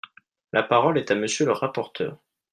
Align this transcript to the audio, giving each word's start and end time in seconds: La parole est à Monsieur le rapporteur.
La 0.51 0.63
parole 0.63 0.97
est 0.97 1.11
à 1.11 1.15
Monsieur 1.15 1.45
le 1.45 1.51
rapporteur. 1.51 2.17